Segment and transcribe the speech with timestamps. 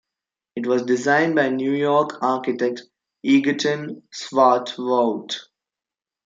[0.55, 2.81] It was designed by New York architect
[3.23, 5.35] Egerton Swartwout.